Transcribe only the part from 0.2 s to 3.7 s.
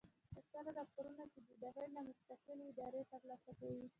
اکثره راپورنه چې د داخل نه مستقلې ادارې تر لاسه